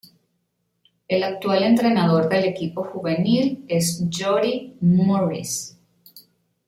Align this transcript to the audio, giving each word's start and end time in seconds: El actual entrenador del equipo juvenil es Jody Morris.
El 1.07 1.21
actual 1.21 1.61
entrenador 1.61 2.27
del 2.27 2.45
equipo 2.45 2.83
juvenil 2.85 3.63
es 3.67 4.03
Jody 4.11 4.75
Morris. 4.81 5.77